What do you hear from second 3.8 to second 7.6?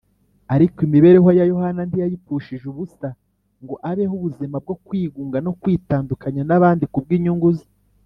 abeho ubuzima bwo kwigunga no kwitandukanya n’abandi kubw’inyungu